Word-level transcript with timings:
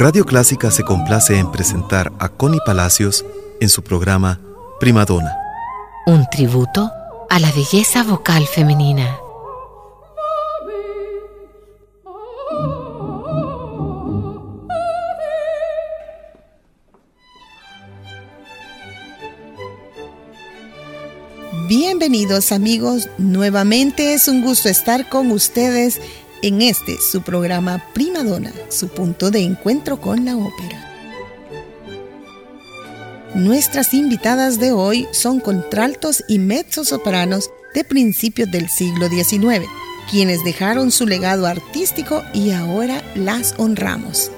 Radio 0.00 0.24
Clásica 0.24 0.70
se 0.70 0.82
complace 0.82 1.38
en 1.38 1.52
presentar 1.52 2.10
a 2.18 2.30
Connie 2.30 2.62
Palacios 2.64 3.22
en 3.60 3.68
su 3.68 3.82
programa 3.82 4.40
Primadona. 4.80 5.36
Un 6.06 6.26
tributo 6.30 6.90
a 7.28 7.38
la 7.38 7.52
belleza 7.52 8.02
vocal 8.02 8.46
femenina. 8.46 9.18
Bienvenidos 21.68 22.52
amigos, 22.52 23.10
nuevamente 23.18 24.14
es 24.14 24.28
un 24.28 24.42
gusto 24.42 24.70
estar 24.70 25.10
con 25.10 25.30
ustedes 25.30 26.00
en 26.42 26.62
este 26.62 26.98
su 26.98 27.22
programa 27.22 27.84
Prima 27.92 28.22
Donna, 28.22 28.52
su 28.68 28.88
punto 28.88 29.30
de 29.30 29.40
encuentro 29.40 30.00
con 30.00 30.24
la 30.24 30.36
ópera. 30.36 30.86
Nuestras 33.34 33.94
invitadas 33.94 34.58
de 34.58 34.72
hoy 34.72 35.06
son 35.12 35.40
contraltos 35.40 36.24
y 36.28 36.38
mezzosopranos 36.38 37.50
de 37.74 37.84
principios 37.84 38.50
del 38.50 38.68
siglo 38.68 39.08
XIX, 39.08 39.66
quienes 40.10 40.42
dejaron 40.42 40.90
su 40.90 41.06
legado 41.06 41.46
artístico 41.46 42.24
y 42.34 42.50
ahora 42.50 43.02
las 43.14 43.54
honramos. 43.58 44.32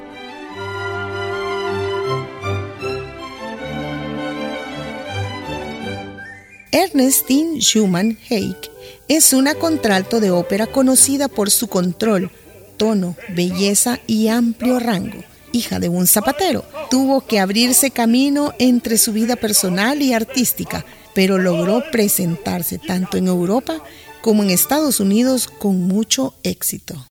Ernestine 6.70 7.61
Schumann 7.61 8.19
Heik 8.28 8.72
es 9.08 9.33
una 9.33 9.55
contralto 9.55 10.20
de 10.20 10.31
ópera 10.31 10.67
conocida 10.67 11.28
por 11.28 11.50
su 11.50 11.69
control, 11.69 12.31
tono, 12.77 13.17
belleza 13.34 14.00
y 14.06 14.28
amplio 14.28 14.78
rango. 14.78 15.22
Hija 15.53 15.78
de 15.81 15.89
un 15.89 16.06
zapatero, 16.06 16.64
tuvo 16.91 17.27
que 17.27 17.39
abrirse 17.39 17.91
camino 17.91 18.55
entre 18.58 18.97
su 18.97 19.12
vida 19.12 19.36
personal 19.36 20.00
y 20.00 20.14
artística, 20.14 20.84
pero 21.14 21.39
logró 21.39 21.83
presentarse 21.91 22.78
tanto 22.78 23.19
en 23.19 23.28
Europa 23.28 23.83
como 24.23 24.42
en 24.42 24.50
Estados 24.50 24.98
Unidos 24.98 25.47
con 25.47 25.83
mucho 25.83 26.34
éxito. 26.42 27.06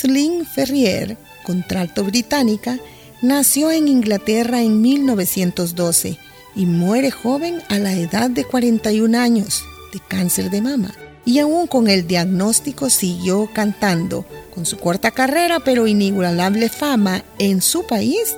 Kathleen 0.00 0.46
Ferrier, 0.46 1.18
contralto 1.42 2.04
británica, 2.04 2.78
nació 3.20 3.70
en 3.70 3.86
Inglaterra 3.86 4.62
en 4.62 4.80
1912 4.80 6.16
y 6.56 6.64
muere 6.64 7.10
joven 7.10 7.60
a 7.68 7.78
la 7.78 7.92
edad 7.92 8.30
de 8.30 8.44
41 8.44 9.18
años 9.18 9.62
de 9.92 10.00
cáncer 10.08 10.48
de 10.48 10.62
mama. 10.62 10.94
Y 11.26 11.38
aún 11.38 11.66
con 11.66 11.86
el 11.86 12.06
diagnóstico 12.06 12.88
siguió 12.88 13.50
cantando. 13.52 14.24
Con 14.54 14.64
su 14.64 14.78
corta 14.78 15.10
carrera 15.10 15.60
pero 15.60 15.86
inigualable 15.86 16.70
fama 16.70 17.22
en 17.38 17.60
su 17.60 17.86
país, 17.86 18.36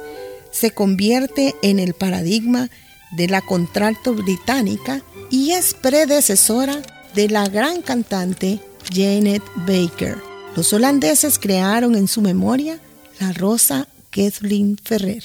se 0.50 0.72
convierte 0.72 1.54
en 1.62 1.78
el 1.78 1.94
paradigma 1.94 2.70
de 3.12 3.28
la 3.28 3.40
contralto 3.40 4.14
británica 4.14 5.00
y 5.30 5.52
es 5.52 5.74
predecesora 5.74 6.82
de 7.14 7.28
la 7.28 7.48
gran 7.48 7.82
cantante 7.82 8.58
Janet 8.92 9.44
Baker. 9.64 10.31
Los 10.54 10.74
holandeses 10.74 11.38
crearon 11.38 11.94
en 11.94 12.08
su 12.08 12.20
memoria 12.20 12.78
la 13.18 13.32
rosa 13.32 13.88
Kathleen 14.10 14.76
Ferrer. 14.76 15.24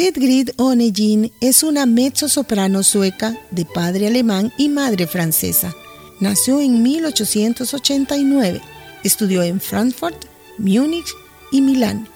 Sigrid 0.00 0.52
Onegin 0.56 1.30
es 1.42 1.62
una 1.62 1.84
mezzo-soprano 1.84 2.82
sueca 2.82 3.38
de 3.50 3.66
padre 3.66 4.06
alemán 4.06 4.50
y 4.56 4.70
madre 4.70 5.06
francesa. 5.06 5.76
Nació 6.20 6.58
en 6.58 6.82
1889, 6.82 8.62
estudió 9.04 9.42
en 9.42 9.60
Frankfurt, 9.60 10.24
Múnich 10.56 11.12
y 11.52 11.60
Milán 11.60 12.08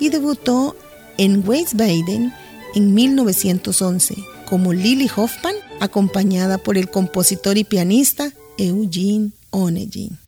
y 0.00 0.08
debutó 0.08 0.74
en 1.16 1.48
Wiesbaden 1.48 2.34
en 2.74 2.94
1911 2.94 4.16
como 4.48 4.72
Lily 4.72 5.08
Hoffman, 5.14 5.54
acompañada 5.78 6.58
por 6.58 6.76
el 6.76 6.90
compositor 6.90 7.56
y 7.56 7.62
pianista 7.62 8.32
Eugene 8.56 9.30
Onegin. 9.50 10.18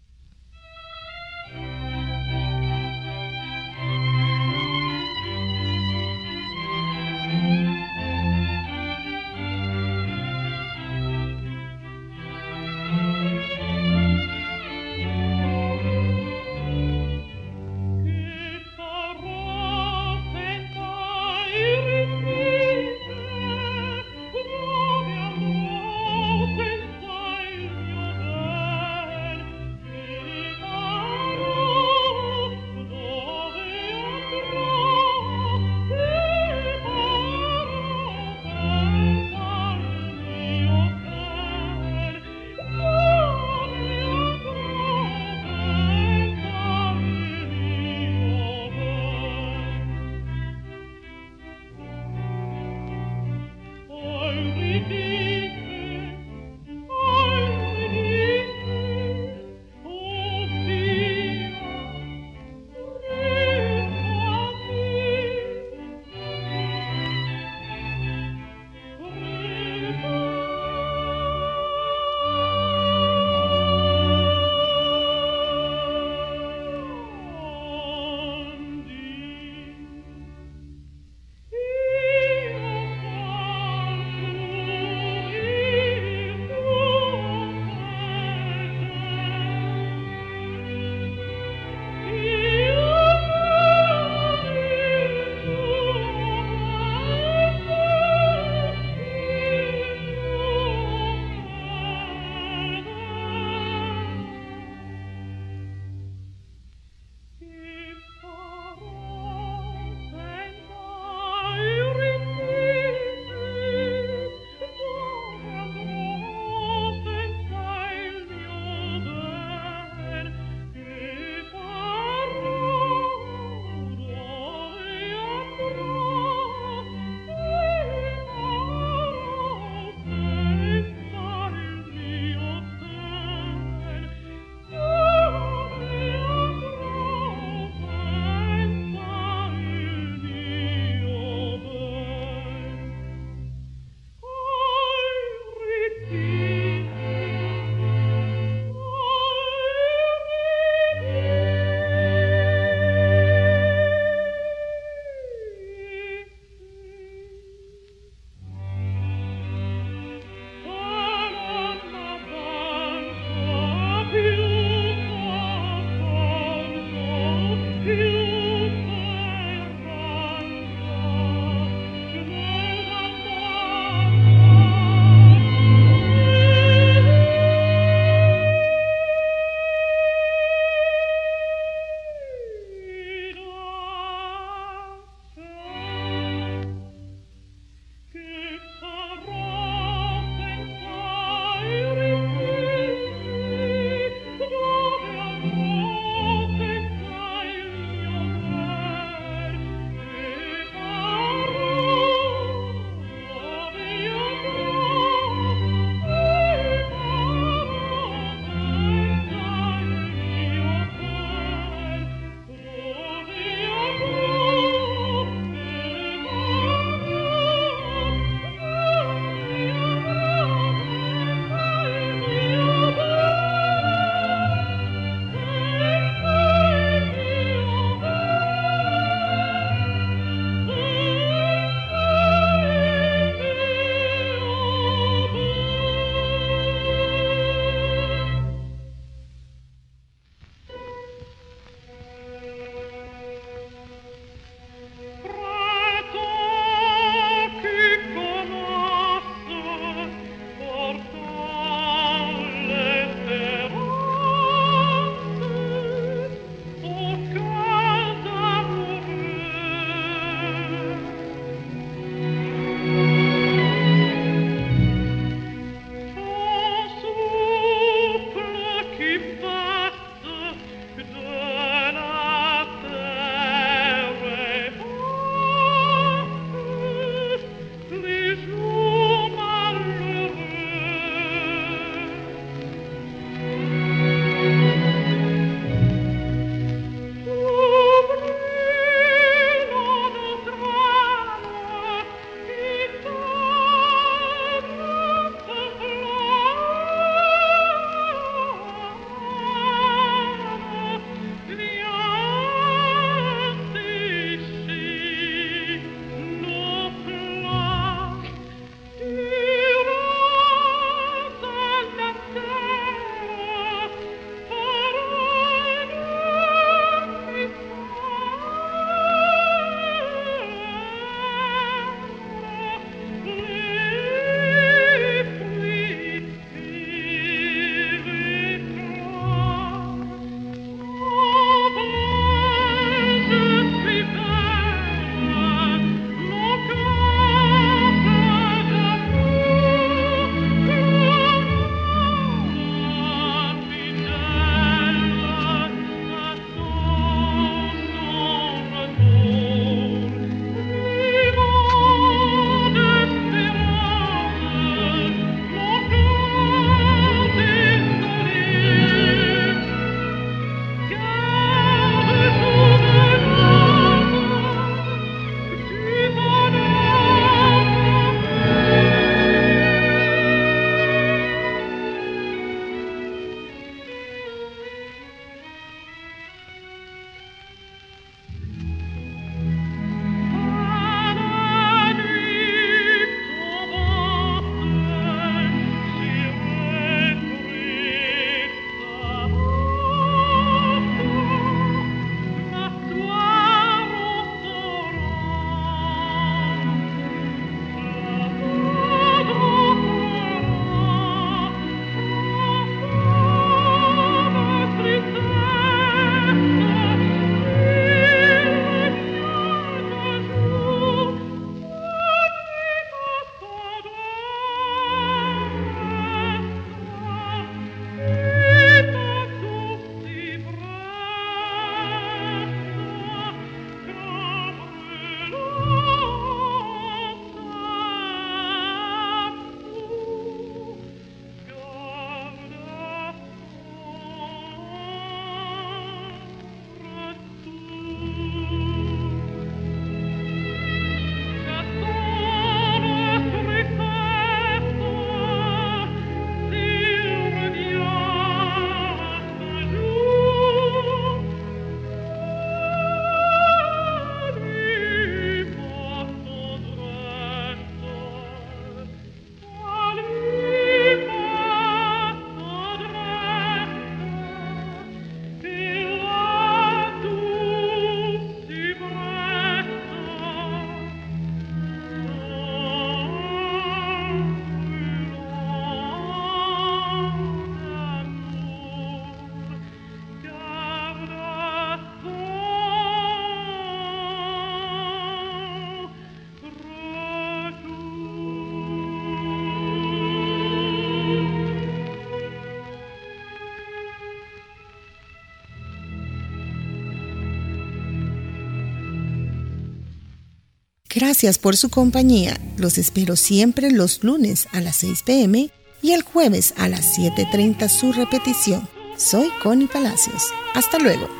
Gracias 501.00 501.39
por 501.39 501.56
su 501.56 501.71
compañía. 501.71 502.39
Los 502.58 502.76
espero 502.76 503.17
siempre 503.17 503.71
los 503.71 504.04
lunes 504.04 504.47
a 504.52 504.60
las 504.60 504.76
6 504.76 505.02
pm 505.02 505.50
y 505.80 505.93
el 505.93 506.02
jueves 506.02 506.52
a 506.58 506.69
las 506.69 506.99
7.30 506.99 507.71
su 507.71 507.91
repetición. 507.91 508.69
Soy 508.99 509.30
Connie 509.43 509.67
Palacios. 509.67 510.25
Hasta 510.54 510.78
luego. 510.78 511.20